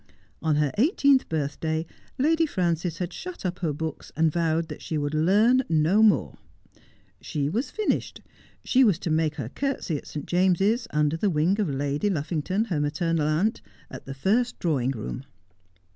[0.41, 1.85] On her eighteenth birthday
[2.17, 6.39] Lady Frances had shut up her books and vowed that she would learn no more.
[7.21, 8.19] She was finished—
[8.65, 10.25] she was to make her curtsey at St.
[10.25, 13.61] James's, under the wing of Lady Luffington, her maternal aunt,
[13.91, 15.23] at the first drawing room.